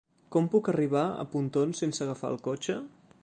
Com 0.35 0.45
puc 0.53 0.69
arribar 0.71 1.03
a 1.07 1.27
Pontons 1.35 1.83
sense 1.85 2.05
agafar 2.07 2.35
el 2.37 2.43
cotxe? 2.51 2.79